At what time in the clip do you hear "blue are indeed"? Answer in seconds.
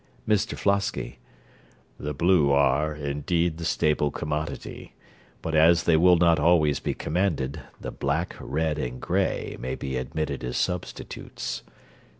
2.15-3.59